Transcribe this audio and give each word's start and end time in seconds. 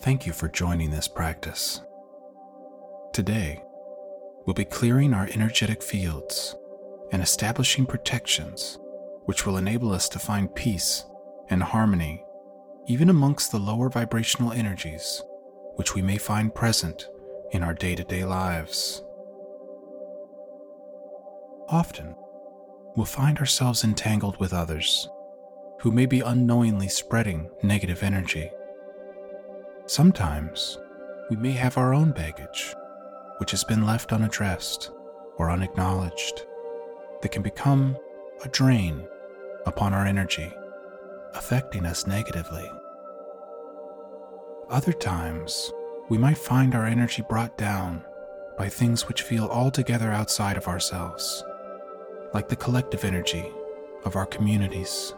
Thank 0.00 0.26
you 0.26 0.32
for 0.32 0.48
joining 0.48 0.90
this 0.90 1.08
practice. 1.08 1.80
Today, 3.12 3.62
we'll 4.46 4.54
be 4.54 4.64
clearing 4.64 5.12
our 5.12 5.28
energetic 5.32 5.82
fields 5.82 6.54
and 7.10 7.20
establishing 7.20 7.84
protections 7.84 8.78
which 9.24 9.44
will 9.44 9.56
enable 9.56 9.92
us 9.92 10.08
to 10.10 10.20
find 10.20 10.54
peace 10.54 11.04
and 11.50 11.62
harmony 11.62 12.24
even 12.86 13.10
amongst 13.10 13.50
the 13.50 13.58
lower 13.58 13.88
vibrational 13.90 14.52
energies 14.52 15.20
which 15.74 15.94
we 15.94 16.00
may 16.00 16.16
find 16.16 16.54
present 16.54 17.08
in 17.50 17.64
our 17.64 17.74
day 17.74 17.96
to 17.96 18.04
day 18.04 18.24
lives. 18.24 19.02
Often, 21.68 22.14
we'll 22.94 23.04
find 23.04 23.38
ourselves 23.38 23.82
entangled 23.82 24.38
with 24.38 24.52
others 24.52 25.08
who 25.80 25.90
may 25.90 26.06
be 26.06 26.20
unknowingly 26.20 26.88
spreading 26.88 27.50
negative 27.64 28.04
energy. 28.04 28.50
Sometimes, 29.88 30.78
we 31.30 31.36
may 31.36 31.52
have 31.52 31.78
our 31.78 31.94
own 31.94 32.10
baggage, 32.10 32.74
which 33.38 33.52
has 33.52 33.64
been 33.64 33.86
left 33.86 34.12
unaddressed 34.12 34.90
or 35.38 35.50
unacknowledged, 35.50 36.44
that 37.22 37.32
can 37.32 37.40
become 37.40 37.96
a 38.44 38.48
drain 38.48 39.08
upon 39.64 39.94
our 39.94 40.04
energy, 40.04 40.52
affecting 41.32 41.86
us 41.86 42.06
negatively. 42.06 42.70
Other 44.68 44.92
times, 44.92 45.72
we 46.10 46.18
might 46.18 46.36
find 46.36 46.74
our 46.74 46.84
energy 46.84 47.22
brought 47.26 47.56
down 47.56 48.04
by 48.58 48.68
things 48.68 49.08
which 49.08 49.22
feel 49.22 49.46
altogether 49.46 50.12
outside 50.12 50.58
of 50.58 50.68
ourselves, 50.68 51.42
like 52.34 52.50
the 52.50 52.56
collective 52.56 53.06
energy 53.06 53.50
of 54.04 54.16
our 54.16 54.26
communities, 54.26 55.14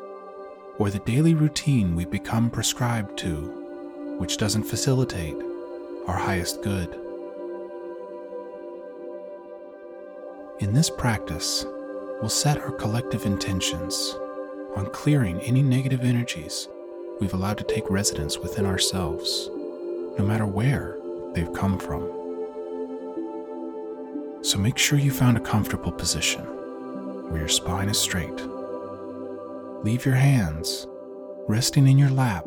or 0.78 0.90
the 0.90 1.00
daily 1.00 1.34
routine 1.34 1.96
we 1.96 2.04
become 2.04 2.50
prescribed 2.50 3.18
to, 3.18 3.59
which 4.20 4.36
doesn't 4.36 4.64
facilitate 4.64 5.34
our 6.06 6.14
highest 6.14 6.60
good. 6.60 6.94
In 10.58 10.74
this 10.74 10.90
practice, 10.90 11.64
we'll 12.20 12.28
set 12.28 12.58
our 12.58 12.70
collective 12.72 13.24
intentions 13.24 14.14
on 14.76 14.90
clearing 14.92 15.40
any 15.40 15.62
negative 15.62 16.02
energies 16.02 16.68
we've 17.18 17.32
allowed 17.32 17.56
to 17.56 17.64
take 17.64 17.88
residence 17.88 18.36
within 18.36 18.66
ourselves, 18.66 19.48
no 20.18 20.24
matter 20.26 20.44
where 20.44 20.98
they've 21.32 21.54
come 21.54 21.78
from. 21.78 22.02
So 24.42 24.58
make 24.58 24.76
sure 24.76 24.98
you 24.98 25.12
found 25.12 25.38
a 25.38 25.40
comfortable 25.40 25.92
position 25.92 26.44
where 27.30 27.38
your 27.38 27.48
spine 27.48 27.88
is 27.88 27.98
straight. 27.98 28.38
Leave 29.82 30.04
your 30.04 30.16
hands 30.16 30.86
resting 31.48 31.88
in 31.88 31.96
your 31.96 32.10
lap 32.10 32.44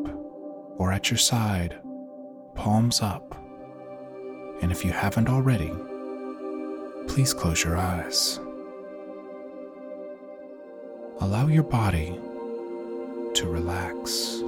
or 0.76 0.92
at 0.92 1.10
your 1.10 1.18
side, 1.18 1.78
palms 2.54 3.00
up. 3.00 3.34
And 4.62 4.72
if 4.72 4.84
you 4.84 4.92
haven't 4.92 5.28
already, 5.28 5.72
please 7.08 7.34
close 7.34 7.62
your 7.62 7.76
eyes. 7.76 8.38
Allow 11.20 11.46
your 11.48 11.62
body 11.62 12.18
to 13.34 13.48
relax. 13.48 14.40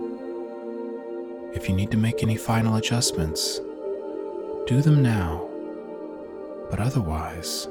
If 1.55 1.69
you 1.69 1.75
need 1.75 1.91
to 1.91 1.97
make 1.97 2.23
any 2.23 2.37
final 2.37 2.77
adjustments, 2.77 3.61
do 4.67 4.83
them 4.83 5.03
now. 5.03 5.49
But 6.71 6.81
otherwise, 6.81 7.69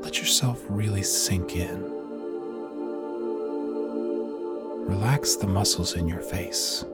let 0.00 0.18
yourself 0.18 0.62
really 0.68 1.02
sink 1.02 1.56
in. 1.56 1.82
Relax 4.86 5.36
the 5.36 5.46
muscles 5.46 5.94
in 5.94 6.08
your 6.08 6.22
face. 6.22 6.84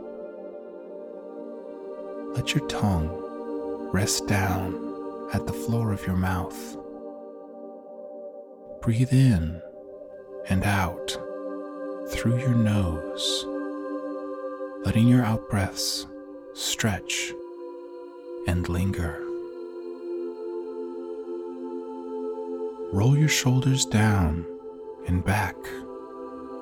Let 2.36 2.54
your 2.54 2.68
tongue 2.68 3.10
rest 3.92 4.28
down 4.28 5.28
at 5.32 5.46
the 5.46 5.52
floor 5.52 5.92
of 5.92 6.06
your 6.06 6.16
mouth. 6.16 6.76
Breathe 8.82 9.12
in 9.12 9.60
and 10.48 10.62
out 10.62 11.18
through 12.12 12.38
your 12.38 12.54
nose 12.54 13.46
letting 14.86 15.08
your 15.08 15.24
out 15.24 15.50
breaths 15.50 16.06
stretch 16.54 17.32
and 18.46 18.68
linger. 18.68 19.20
Roll 22.92 23.18
your 23.18 23.28
shoulders 23.28 23.84
down 23.84 24.46
and 25.08 25.24
back, 25.24 25.56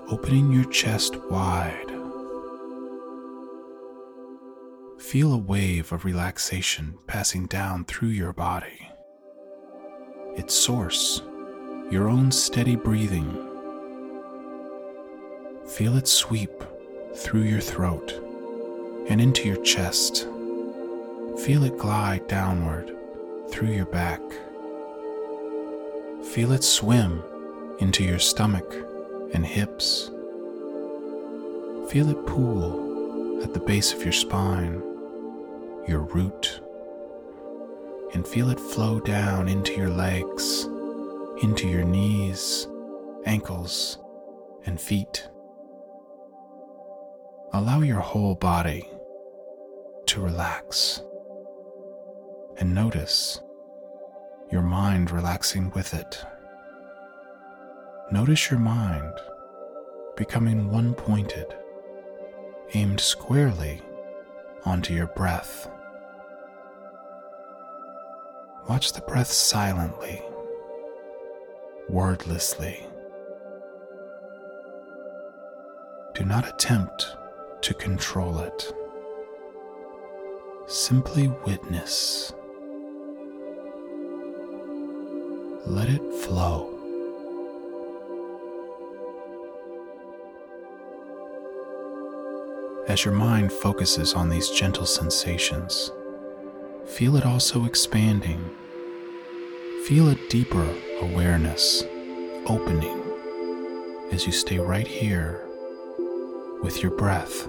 opening 0.08 0.50
your 0.50 0.64
chest 0.70 1.16
wide. 1.30 1.93
Feel 4.98 5.32
a 5.32 5.38
wave 5.38 5.92
of 5.92 6.04
relaxation 6.04 6.96
passing 7.06 7.46
down 7.46 7.84
through 7.84 8.08
your 8.08 8.32
body. 8.32 8.90
Its 10.36 10.54
source, 10.54 11.20
your 11.90 12.08
own 12.08 12.30
steady 12.30 12.76
breathing. 12.76 13.30
Feel 15.66 15.96
it 15.96 16.06
sweep 16.06 16.62
through 17.16 17.42
your 17.42 17.60
throat 17.60 18.12
and 19.08 19.20
into 19.20 19.46
your 19.46 19.62
chest. 19.62 20.28
Feel 21.44 21.64
it 21.64 21.76
glide 21.76 22.26
downward 22.28 22.96
through 23.50 23.72
your 23.72 23.86
back. 23.86 24.22
Feel 26.32 26.52
it 26.52 26.62
swim 26.62 27.22
into 27.80 28.04
your 28.04 28.20
stomach 28.20 28.72
and 29.32 29.44
hips. 29.44 30.10
Feel 31.90 32.10
it 32.10 32.26
pool 32.26 32.93
at 33.44 33.52
the 33.54 33.60
base 33.60 33.92
of 33.92 34.02
your 34.02 34.12
spine, 34.12 34.82
your 35.86 36.00
root, 36.00 36.60
and 38.14 38.26
feel 38.26 38.50
it 38.50 38.58
flow 38.58 38.98
down 38.98 39.48
into 39.48 39.72
your 39.74 39.90
legs, 39.90 40.64
into 41.42 41.68
your 41.68 41.84
knees, 41.84 42.66
ankles, 43.26 43.98
and 44.66 44.80
feet. 44.80 45.28
Allow 47.52 47.82
your 47.82 48.00
whole 48.00 48.34
body 48.34 48.88
to 50.06 50.20
relax 50.20 51.02
and 52.56 52.74
notice 52.74 53.40
your 54.50 54.62
mind 54.62 55.10
relaxing 55.10 55.70
with 55.70 55.92
it. 55.94 56.24
Notice 58.10 58.50
your 58.50 58.60
mind 58.60 59.12
becoming 60.16 60.70
one 60.70 60.94
pointed, 60.94 61.54
aimed 62.72 63.00
squarely 63.00 63.82
onto 64.64 64.94
your 64.94 65.08
breath. 65.08 65.68
Watch 68.68 68.92
the 68.92 69.02
breath 69.02 69.30
silently, 69.30 70.22
wordlessly. 71.88 72.86
Do 76.14 76.24
not 76.24 76.48
attempt 76.48 77.16
to 77.60 77.74
control 77.74 78.38
it. 78.38 78.72
Simply 80.66 81.28
witness. 81.44 82.32
Let 85.66 85.88
it 85.88 86.02
flow. 86.22 86.73
As 92.86 93.02
your 93.02 93.14
mind 93.14 93.50
focuses 93.50 94.12
on 94.12 94.28
these 94.28 94.50
gentle 94.50 94.84
sensations, 94.84 95.90
feel 96.84 97.16
it 97.16 97.24
also 97.24 97.64
expanding. 97.64 98.50
Feel 99.86 100.10
a 100.10 100.28
deeper 100.28 100.68
awareness 101.00 101.82
opening 102.46 103.02
as 104.12 104.26
you 104.26 104.32
stay 104.32 104.58
right 104.58 104.86
here 104.86 105.40
with 106.62 106.82
your 106.82 106.92
breath. 106.92 107.48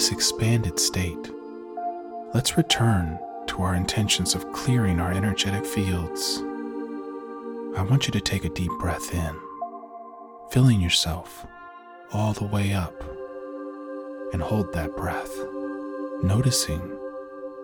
This 0.00 0.12
expanded 0.12 0.80
state, 0.80 1.30
let's 2.32 2.56
return 2.56 3.18
to 3.46 3.60
our 3.60 3.74
intentions 3.74 4.34
of 4.34 4.50
clearing 4.50 4.98
our 4.98 5.12
energetic 5.12 5.66
fields. 5.66 6.38
I 7.76 7.82
want 7.82 8.06
you 8.06 8.12
to 8.12 8.20
take 8.22 8.46
a 8.46 8.48
deep 8.48 8.70
breath 8.80 9.12
in, 9.12 9.36
filling 10.52 10.80
yourself 10.80 11.46
all 12.14 12.32
the 12.32 12.46
way 12.46 12.72
up, 12.72 12.94
and 14.32 14.40
hold 14.40 14.72
that 14.72 14.96
breath, 14.96 15.36
noticing 16.22 16.80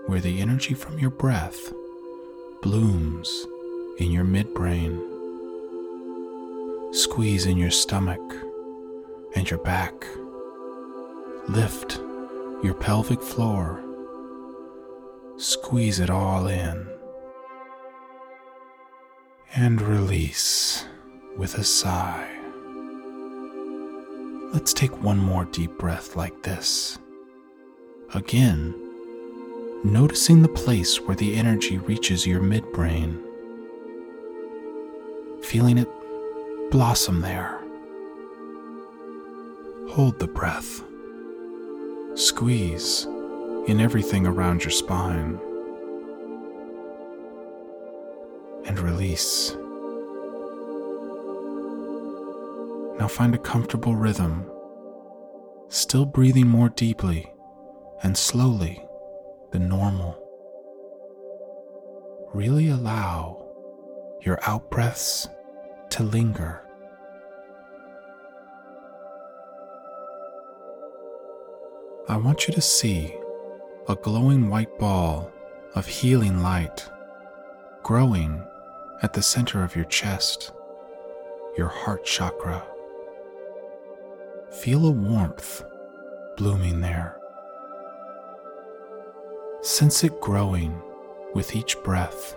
where 0.04 0.20
the 0.20 0.38
energy 0.38 0.74
from 0.74 0.98
your 0.98 1.08
breath 1.08 1.72
blooms 2.60 3.46
in 3.96 4.10
your 4.10 4.26
midbrain. 4.26 4.94
Squeeze 6.94 7.46
in 7.46 7.56
your 7.56 7.70
stomach 7.70 8.20
and 9.34 9.48
your 9.48 9.60
back. 9.60 10.06
Lift 11.48 11.98
your 12.62 12.74
pelvic 12.74 13.20
floor. 13.20 13.82
Squeeze 15.36 16.00
it 16.00 16.10
all 16.10 16.46
in. 16.46 16.88
And 19.54 19.80
release 19.80 20.86
with 21.36 21.56
a 21.58 21.64
sigh. 21.64 22.28
Let's 24.52 24.72
take 24.72 25.02
one 25.02 25.18
more 25.18 25.44
deep 25.44 25.76
breath 25.78 26.16
like 26.16 26.42
this. 26.42 26.98
Again, 28.14 28.74
noticing 29.84 30.40
the 30.40 30.48
place 30.48 31.00
where 31.00 31.16
the 31.16 31.36
energy 31.36 31.78
reaches 31.78 32.26
your 32.26 32.40
midbrain. 32.40 33.22
Feeling 35.44 35.78
it 35.78 35.88
blossom 36.70 37.20
there. 37.20 37.60
Hold 39.90 40.18
the 40.18 40.26
breath. 40.26 40.85
Squeeze 42.16 43.04
in 43.66 43.78
everything 43.78 44.26
around 44.26 44.64
your 44.64 44.70
spine. 44.70 45.38
And 48.64 48.78
release. 48.78 49.54
Now 52.98 53.06
find 53.06 53.34
a 53.34 53.38
comfortable 53.38 53.94
rhythm, 53.94 54.50
still 55.68 56.06
breathing 56.06 56.48
more 56.48 56.70
deeply 56.70 57.30
and 58.02 58.16
slowly 58.16 58.82
than 59.50 59.68
normal. 59.68 60.16
Really 62.32 62.70
allow 62.70 63.46
your 64.22 64.38
out 64.48 64.70
breaths 64.70 65.28
to 65.90 66.02
linger. 66.02 66.65
I 72.08 72.16
want 72.16 72.46
you 72.46 72.54
to 72.54 72.60
see 72.60 73.12
a 73.88 73.96
glowing 73.96 74.48
white 74.48 74.78
ball 74.78 75.32
of 75.74 75.86
healing 75.88 76.40
light 76.40 76.88
growing 77.82 78.46
at 79.02 79.12
the 79.12 79.22
center 79.22 79.64
of 79.64 79.74
your 79.74 79.86
chest, 79.86 80.52
your 81.58 81.66
heart 81.66 82.04
chakra. 82.04 82.64
Feel 84.52 84.86
a 84.86 84.90
warmth 84.92 85.64
blooming 86.36 86.80
there. 86.80 87.18
Sense 89.62 90.04
it 90.04 90.20
growing 90.20 90.80
with 91.34 91.56
each 91.56 91.76
breath 91.82 92.36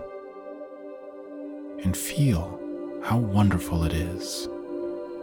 and 1.84 1.96
feel 1.96 2.60
how 3.04 3.20
wonderful 3.20 3.84
it 3.84 3.94
is 3.94 4.50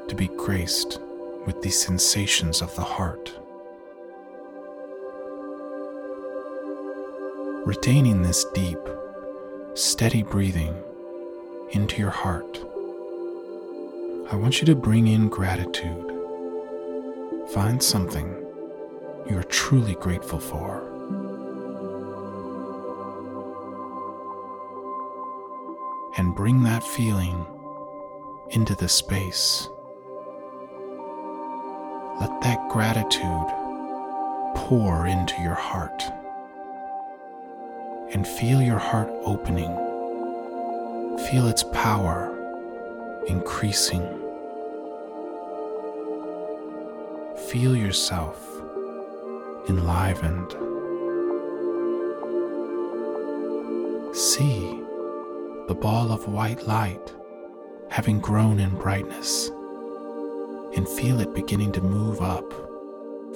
to 0.07 0.15
be 0.15 0.29
graced 0.29 1.01
with 1.47 1.61
these 1.63 1.83
sensations 1.83 2.63
of 2.63 2.73
the 2.77 2.85
heart. 2.85 3.33
Retaining 7.67 8.23
this 8.23 8.45
deep, 8.55 8.79
steady 9.75 10.23
breathing 10.23 10.73
into 11.73 11.99
your 11.99 12.11
heart, 12.11 12.65
I 14.31 14.37
want 14.37 14.61
you 14.61 14.67
to 14.67 14.77
bring 14.77 15.09
in 15.09 15.29
gratitude. 15.29 16.13
Find 17.53 17.83
something 17.83 18.29
you 19.29 19.37
are 19.37 19.43
truly 19.43 19.97
grateful 19.97 20.39
for. 20.39 20.87
And 26.19 26.37
bring 26.37 26.63
that 26.63 26.85
feeling 26.85 27.45
into 28.51 28.77
the 28.77 28.89
space. 28.89 29.69
Let 32.21 32.41
that 32.43 32.69
gratitude 32.71 33.49
pour 34.55 35.09
into 35.09 35.35
your 35.43 35.55
heart. 35.55 36.01
And 38.17 38.27
feel 38.27 38.63
your 38.63 38.79
heart 38.79 39.11
opening. 39.27 39.69
Feel 41.29 41.49
its 41.49 41.63
power 41.65 42.33
increasing. 43.27 44.01
Feel 47.51 47.77
yourself 47.77 48.43
enlivened. 49.69 50.51
See 54.17 54.81
the 55.69 55.77
ball 55.79 56.11
of 56.11 56.27
white 56.27 56.67
light 56.67 57.15
having 57.91 58.19
grown 58.19 58.59
in 58.61 58.71
brightness, 58.77 59.51
and 60.75 60.89
feel 60.89 61.21
it 61.21 61.35
beginning 61.35 61.73
to 61.73 61.83
move 61.83 62.23
up 62.23 62.51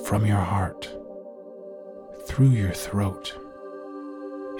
from 0.06 0.24
your 0.24 0.40
heart, 0.40 0.88
through 2.24 2.48
your 2.48 2.72
throat, 2.72 3.36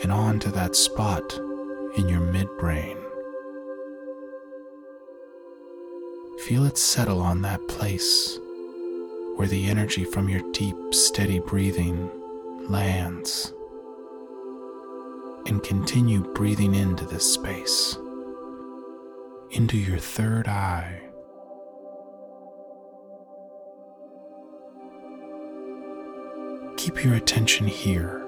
and 0.02 0.12
on 0.12 0.38
to 0.40 0.50
that 0.50 0.76
spot 0.76 1.38
in 1.96 2.08
your 2.08 2.20
midbrain. 2.20 2.96
Feel 6.46 6.64
it 6.64 6.78
settle 6.78 7.20
on 7.20 7.42
that 7.42 7.66
place 7.68 8.38
where 9.36 9.48
the 9.48 9.68
energy 9.68 10.04
from 10.04 10.28
your 10.28 10.42
deep, 10.52 10.76
steady 10.92 11.38
breathing 11.38 12.10
lands. 12.68 13.52
And 15.46 15.62
continue 15.62 16.22
breathing 16.34 16.74
into 16.74 17.04
this 17.06 17.32
space 17.32 17.96
into 19.50 19.76
your 19.76 19.98
third 19.98 20.46
eye. 20.46 21.00
Keep 26.76 27.04
your 27.04 27.14
attention 27.14 27.66
here 27.66 28.19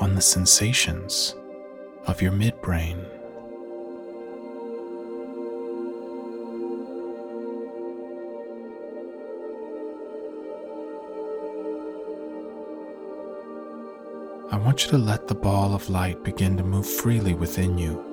on 0.00 0.14
the 0.14 0.20
sensations 0.20 1.34
of 2.06 2.22
your 2.22 2.32
midbrain. 2.32 3.04
I 14.50 14.56
want 14.56 14.84
you 14.84 14.90
to 14.92 14.98
let 14.98 15.28
the 15.28 15.34
ball 15.34 15.74
of 15.74 15.90
light 15.90 16.24
begin 16.24 16.56
to 16.56 16.62
move 16.62 16.88
freely 16.88 17.34
within 17.34 17.76
you. 17.76 18.04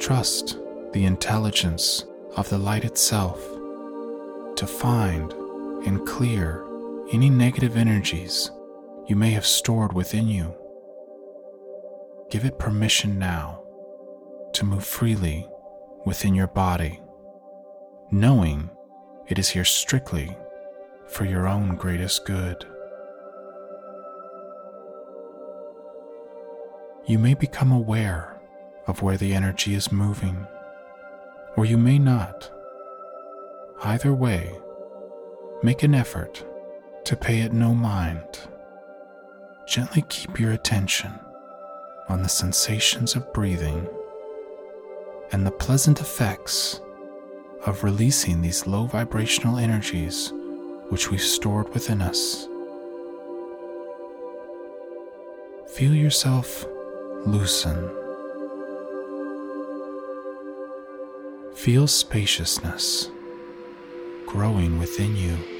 Trust 0.00 0.58
the 0.92 1.04
intelligence 1.04 2.04
of 2.36 2.48
the 2.48 2.58
light 2.58 2.84
itself 2.84 3.40
to 4.56 4.66
find 4.66 5.32
and 5.86 6.06
clear 6.06 6.64
any 7.12 7.30
negative 7.30 7.76
energies 7.76 8.50
you 9.06 9.16
may 9.16 9.30
have 9.30 9.46
stored 9.46 9.92
within 9.92 10.28
you. 10.28 10.54
Give 12.30 12.44
it 12.44 12.58
permission 12.58 13.18
now 13.18 13.62
to 14.54 14.64
move 14.64 14.84
freely 14.84 15.48
within 16.06 16.34
your 16.34 16.46
body, 16.46 17.00
knowing 18.10 18.70
it 19.28 19.38
is 19.38 19.50
here 19.50 19.64
strictly 19.64 20.36
for 21.06 21.24
your 21.24 21.46
own 21.46 21.76
greatest 21.76 22.24
good. 22.24 22.66
You 27.06 27.18
may 27.18 27.34
become 27.34 27.72
aware 27.72 28.40
of 28.86 29.02
where 29.02 29.18
the 29.18 29.34
energy 29.34 29.74
is 29.74 29.92
moving, 29.92 30.46
or 31.56 31.66
you 31.66 31.76
may 31.76 31.98
not. 31.98 32.50
Either 33.82 34.14
way, 34.14 34.58
make 35.62 35.82
an 35.82 35.94
effort 35.94 36.44
to 37.04 37.16
pay 37.16 37.40
it 37.40 37.52
no 37.52 37.74
mind. 37.74 38.48
Gently 39.74 40.04
keep 40.08 40.38
your 40.38 40.52
attention 40.52 41.10
on 42.08 42.22
the 42.22 42.28
sensations 42.28 43.16
of 43.16 43.32
breathing 43.32 43.88
and 45.32 45.44
the 45.44 45.50
pleasant 45.50 46.00
effects 46.00 46.80
of 47.66 47.82
releasing 47.82 48.40
these 48.40 48.68
low 48.68 48.86
vibrational 48.86 49.58
energies 49.58 50.32
which 50.90 51.10
we've 51.10 51.20
stored 51.20 51.74
within 51.74 52.02
us. 52.02 52.46
Feel 55.72 55.92
yourself 55.92 56.64
loosen 57.26 57.90
Feel 61.56 61.88
spaciousness 61.88 63.10
growing 64.24 64.78
within 64.78 65.16
you. 65.16 65.53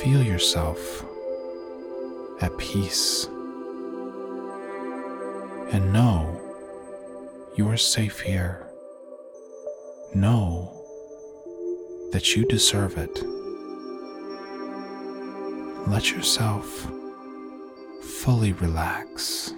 Feel 0.00 0.22
yourself 0.22 1.04
at 2.40 2.56
peace. 2.56 3.26
And 5.72 5.92
know 5.92 6.40
you 7.56 7.68
are 7.68 7.76
safe 7.76 8.20
here. 8.20 8.64
Know 10.14 10.72
that 12.12 12.36
you 12.36 12.44
deserve 12.46 12.96
it. 12.96 13.22
Let 15.88 16.12
yourself 16.12 16.86
fully 18.02 18.52
relax. 18.52 19.52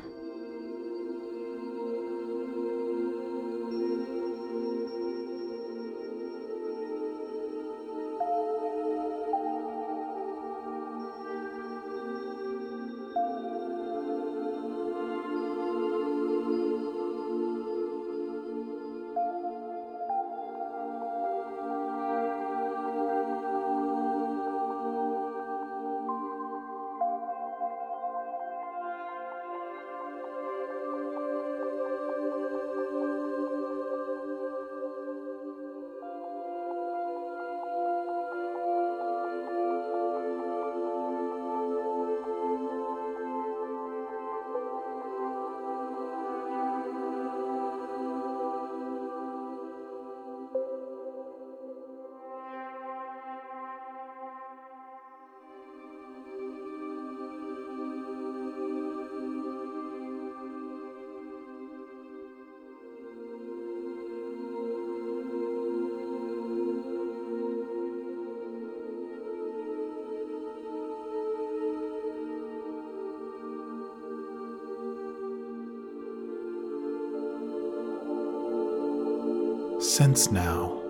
Sense 80.00 80.30
now 80.30 80.80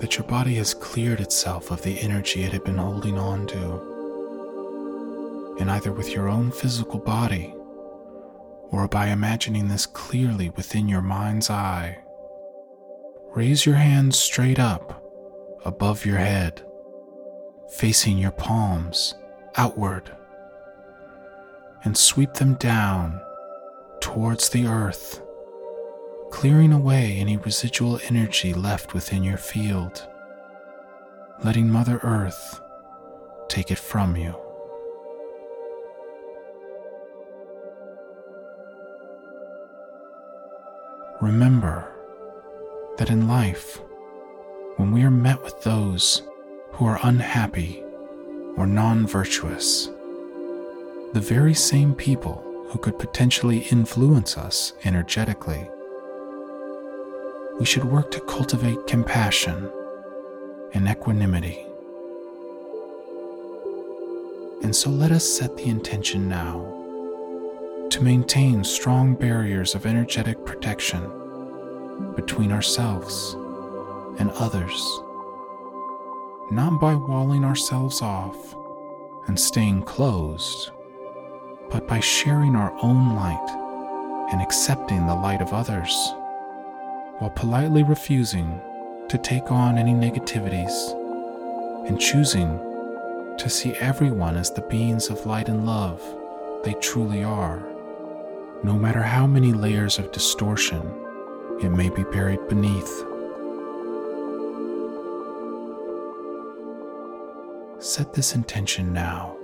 that 0.00 0.16
your 0.16 0.26
body 0.26 0.56
has 0.56 0.74
cleared 0.74 1.20
itself 1.20 1.70
of 1.70 1.82
the 1.82 2.00
energy 2.00 2.42
it 2.42 2.52
had 2.52 2.64
been 2.64 2.78
holding 2.78 3.16
on 3.16 3.46
to. 3.46 5.56
And 5.60 5.70
either 5.70 5.92
with 5.92 6.10
your 6.10 6.28
own 6.28 6.50
physical 6.50 6.98
body 6.98 7.54
or 8.72 8.88
by 8.88 9.10
imagining 9.10 9.68
this 9.68 9.86
clearly 9.86 10.50
within 10.50 10.88
your 10.88 11.02
mind's 11.02 11.50
eye, 11.50 11.98
raise 13.32 13.64
your 13.64 13.76
hands 13.76 14.18
straight 14.18 14.58
up 14.58 15.04
above 15.64 16.04
your 16.04 16.18
head, 16.18 16.66
facing 17.74 18.18
your 18.18 18.32
palms 18.32 19.14
outward, 19.54 20.10
and 21.84 21.96
sweep 21.96 22.34
them 22.34 22.54
down 22.54 23.20
towards 24.00 24.48
the 24.48 24.66
earth 24.66 25.22
clearing 26.36 26.70
away 26.70 27.16
any 27.16 27.38
residual 27.38 27.98
energy 28.10 28.52
left 28.52 28.92
within 28.92 29.24
your 29.24 29.38
field, 29.38 30.06
letting 31.42 31.66
Mother 31.66 31.98
Earth 32.02 32.60
take 33.48 33.70
it 33.70 33.78
from 33.78 34.14
you. 34.16 34.36
Remember 41.22 41.90
that 42.98 43.08
in 43.08 43.26
life, 43.26 43.80
when 44.76 44.92
we 44.92 45.04
are 45.04 45.10
met 45.10 45.42
with 45.42 45.62
those 45.62 46.20
who 46.72 46.84
are 46.84 47.00
unhappy 47.02 47.82
or 48.58 48.66
non 48.66 49.06
virtuous, 49.06 49.86
the 51.14 51.26
very 51.34 51.54
same 51.54 51.94
people 51.94 52.44
who 52.68 52.78
could 52.78 52.98
potentially 52.98 53.60
influence 53.70 54.36
us 54.36 54.74
energetically 54.84 55.70
we 57.58 57.64
should 57.64 57.84
work 57.84 58.10
to 58.10 58.20
cultivate 58.20 58.86
compassion 58.86 59.70
and 60.74 60.86
equanimity. 60.86 61.64
And 64.62 64.76
so 64.76 64.90
let 64.90 65.10
us 65.10 65.24
set 65.24 65.56
the 65.56 65.64
intention 65.64 66.28
now 66.28 66.72
to 67.90 68.02
maintain 68.02 68.62
strong 68.62 69.14
barriers 69.14 69.74
of 69.74 69.86
energetic 69.86 70.44
protection 70.44 71.02
between 72.14 72.52
ourselves 72.52 73.32
and 74.18 74.30
others, 74.32 75.00
not 76.50 76.78
by 76.78 76.94
walling 76.94 77.42
ourselves 77.42 78.02
off 78.02 78.54
and 79.28 79.40
staying 79.40 79.82
closed, 79.82 80.72
but 81.70 81.88
by 81.88 82.00
sharing 82.00 82.54
our 82.54 82.76
own 82.82 83.16
light 83.16 84.28
and 84.30 84.42
accepting 84.42 85.06
the 85.06 85.14
light 85.14 85.40
of 85.40 85.54
others 85.54 86.12
while 87.18 87.30
politely 87.30 87.82
refusing 87.82 88.60
to 89.08 89.16
take 89.18 89.50
on 89.50 89.78
any 89.78 89.92
negativities 89.92 90.92
and 91.88 92.00
choosing 92.00 92.58
to 93.38 93.48
see 93.48 93.72
everyone 93.74 94.36
as 94.36 94.50
the 94.50 94.60
beings 94.62 95.08
of 95.08 95.24
light 95.24 95.48
and 95.48 95.66
love 95.66 96.02
they 96.64 96.74
truly 96.74 97.22
are, 97.22 97.60
no 98.62 98.74
matter 98.74 99.02
how 99.02 99.26
many 99.26 99.52
layers 99.52 99.98
of 99.98 100.12
distortion 100.12 100.82
it 101.62 101.70
may 101.70 101.88
be 101.88 102.02
buried 102.04 102.46
beneath. 102.48 103.04
Set 107.78 108.12
this 108.12 108.34
intention 108.34 108.92
now. 108.92 109.36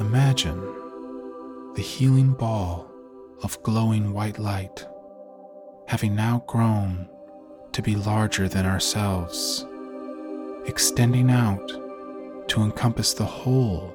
Imagine 0.00 0.60
the 1.74 1.82
healing 1.82 2.32
ball 2.32 2.88
of 3.42 3.60
glowing 3.64 4.12
white 4.12 4.38
light, 4.38 4.86
having 5.88 6.14
now 6.14 6.44
grown 6.46 7.08
to 7.72 7.82
be 7.82 7.96
larger 7.96 8.48
than 8.48 8.64
ourselves, 8.64 9.66
extending 10.66 11.32
out 11.32 11.66
to 12.46 12.62
encompass 12.62 13.12
the 13.12 13.24
whole 13.24 13.92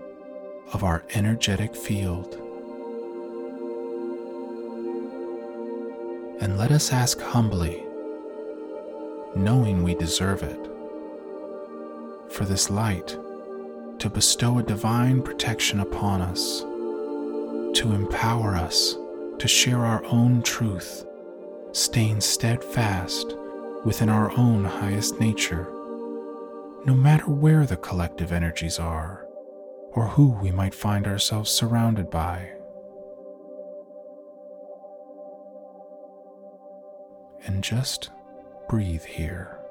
of 0.74 0.84
our 0.84 1.06
energetic 1.14 1.74
field. 1.74 2.34
And 6.42 6.58
let 6.58 6.72
us 6.72 6.92
ask 6.92 7.18
humbly, 7.22 7.82
knowing 9.38 9.84
we 9.84 9.96
deserve 9.96 10.44
it, 10.44 10.70
for 12.30 12.44
this 12.44 12.70
light 12.70 13.18
to 14.04 14.10
bestow 14.10 14.60
a 14.60 14.64
divine 14.64 15.22
protection 15.22 15.80
upon 15.80 16.22
us, 16.22 16.60
to 17.74 17.94
empower 17.94 18.54
us 18.54 18.98
to 19.40 19.48
share 19.48 19.86
our 19.86 20.04
own 20.08 20.42
truth, 20.42 21.06
staying 21.72 22.20
steadfast 22.20 23.34
within 23.86 24.10
our 24.10 24.30
own 24.38 24.66
highest 24.66 25.22
nature, 25.22 25.72
no 26.84 26.94
matter 26.94 27.32
where 27.32 27.66
the 27.66 27.78
collective 27.78 28.34
energies 28.34 28.78
are 28.78 29.26
or 29.94 30.08
who 30.08 30.32
we 30.32 30.52
might 30.52 30.76
find 30.76 31.08
ourselves 31.08 31.50
surrounded 31.50 32.10
by. 32.10 32.52
And 37.46 37.64
just 37.64 38.10
breathe 38.68 39.06
here. 39.06 39.63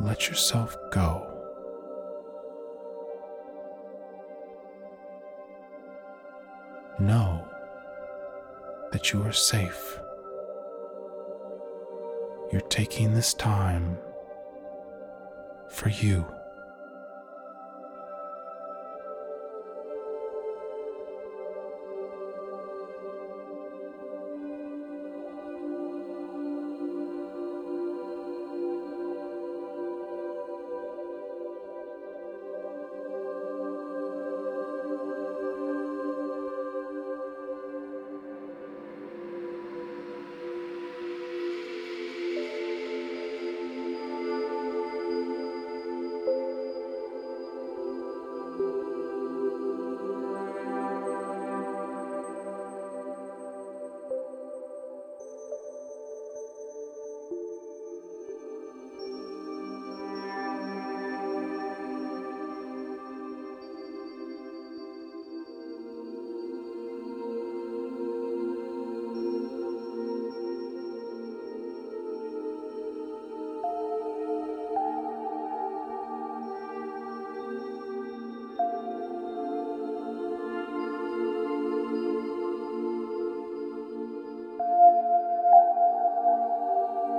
Let 0.00 0.28
yourself 0.28 0.76
go. 0.90 1.30
Know 6.98 7.46
that 8.92 9.12
you 9.12 9.22
are 9.22 9.32
safe. 9.32 9.98
You're 12.52 12.60
taking 12.62 13.14
this 13.14 13.34
time 13.34 13.98
for 15.68 15.88
you. 15.88 16.24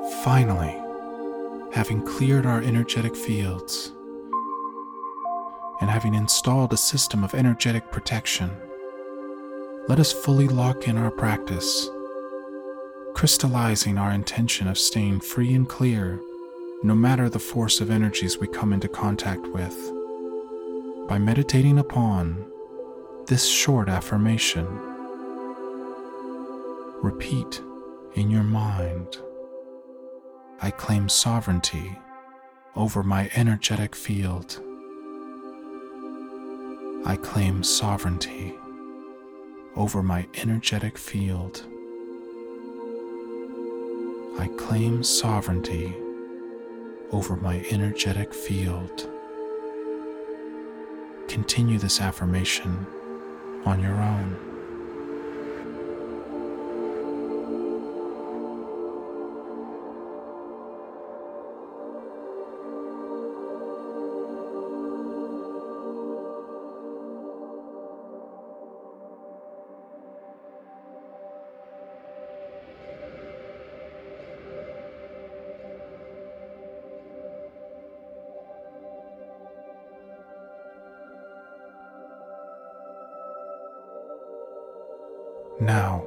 Finally, 0.06 0.80
having 1.72 2.00
cleared 2.06 2.46
our 2.46 2.62
energetic 2.62 3.16
fields 3.16 3.92
and 5.82 5.90
having 5.90 6.14
installed 6.14 6.72
a 6.72 6.78
system 6.78 7.24
of 7.24 7.34
energetic 7.34 7.92
protection, 7.92 8.52
let 9.88 10.00
us 10.00 10.14
fully 10.14 10.48
lock 10.48 10.88
in 10.88 10.96
our 10.96 11.10
practice, 11.10 11.90
crystallizing 13.16 13.98
our 13.98 14.12
intention 14.12 14.68
of 14.68 14.78
staying 14.78 15.20
free 15.22 15.56
and 15.56 15.68
clear 15.68 16.22
no 16.84 16.94
matter 16.94 17.28
the 17.28 17.40
force 17.40 17.82
of 17.82 17.90
energies 17.90 18.38
we 18.38 18.48
come 18.48 18.74
into 18.74 18.88
contact 18.88 19.48
with. 19.48 19.92
By 21.08 21.18
meditating 21.18 21.80
upon 21.80 22.46
this 23.26 23.48
short 23.48 23.90
affirmation, 23.90 24.68
repeat 27.02 27.60
in 28.14 28.30
your 28.30 28.44
mind 28.44 29.18
I 30.62 30.72
claim 30.72 31.10
sovereignty 31.10 32.00
over 32.76 33.04
my 33.04 33.30
energetic 33.36 33.94
field. 33.94 34.62
I 37.06 37.18
claim 37.22 37.62
sovereignty 37.62 38.56
over 39.76 40.02
my 40.02 40.28
energetic 40.36 40.98
field. 40.98 41.64
I 44.40 44.50
claim 44.58 45.04
sovereignty 45.04 45.94
over 47.12 47.36
my 47.36 47.64
energetic 47.70 48.34
field. 48.34 49.10
Continue 51.28 51.80
this 51.80 52.00
affirmation 52.00 52.88
on 53.66 53.82
your 53.82 54.02
own. 54.02 54.55
Now, 85.60 86.06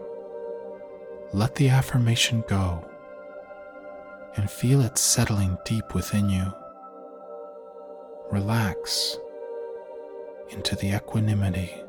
let 1.33 1.55
the 1.55 1.71
affirmation 1.71 2.45
go 2.47 2.85
and 4.37 4.51
feel 4.51 4.83
it 4.83 4.99
settling 4.99 5.57
deep 5.65 5.95
within 5.95 6.29
you. 6.29 6.53
Relax 8.31 9.19
into 10.51 10.77
the 10.77 10.95
equanimity. 10.95 11.83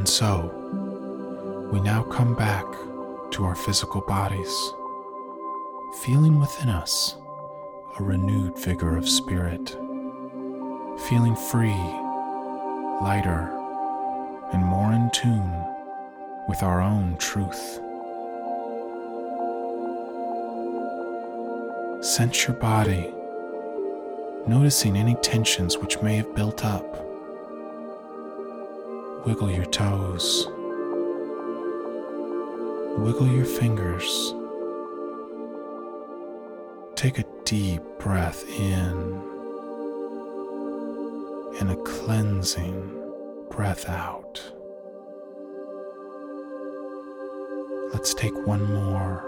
And 0.00 0.08
so, 0.08 1.68
we 1.70 1.78
now 1.82 2.02
come 2.04 2.34
back 2.34 2.64
to 3.32 3.44
our 3.44 3.54
physical 3.54 4.00
bodies, 4.00 4.72
feeling 6.02 6.40
within 6.40 6.70
us 6.70 7.16
a 7.98 8.02
renewed 8.02 8.58
vigor 8.58 8.96
of 8.96 9.06
spirit, 9.06 9.68
feeling 11.06 11.36
free, 11.36 11.76
lighter, 13.02 13.50
and 14.54 14.64
more 14.64 14.90
in 14.90 15.10
tune 15.10 15.66
with 16.48 16.62
our 16.62 16.80
own 16.80 17.18
truth. 17.18 17.78
Sense 22.02 22.46
your 22.46 22.56
body, 22.56 23.12
noticing 24.46 24.96
any 24.96 25.16
tensions 25.16 25.76
which 25.76 26.00
may 26.00 26.16
have 26.16 26.34
built 26.34 26.64
up 26.64 27.09
Wiggle 29.26 29.50
your 29.50 29.66
toes. 29.66 30.46
Wiggle 32.98 33.28
your 33.28 33.44
fingers. 33.44 34.34
Take 36.96 37.18
a 37.18 37.24
deep 37.44 37.82
breath 37.98 38.48
in 38.48 39.20
and 41.60 41.70
a 41.70 41.76
cleansing 41.84 42.96
breath 43.50 43.88
out. 43.88 44.42
Let's 47.92 48.14
take 48.14 48.34
one 48.46 48.72
more 48.72 49.24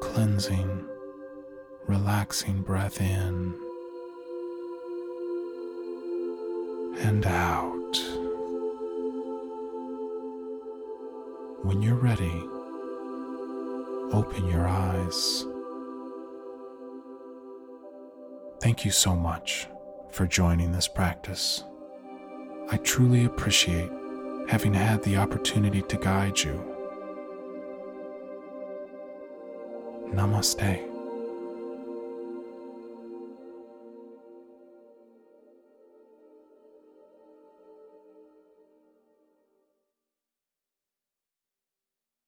cleansing, 0.00 0.86
relaxing 1.86 2.62
breath 2.62 3.00
in 3.00 3.54
and 6.98 7.24
out. 7.24 7.79
When 11.70 11.82
you're 11.82 11.94
ready, 11.94 12.42
open 14.12 14.48
your 14.48 14.66
eyes. 14.66 15.46
Thank 18.60 18.84
you 18.84 18.90
so 18.90 19.14
much 19.14 19.68
for 20.10 20.26
joining 20.26 20.72
this 20.72 20.88
practice. 20.88 21.62
I 22.72 22.76
truly 22.78 23.24
appreciate 23.24 23.88
having 24.48 24.74
had 24.74 25.04
the 25.04 25.16
opportunity 25.18 25.82
to 25.82 25.96
guide 25.96 26.40
you. 26.40 26.60
Namaste. 30.12 30.89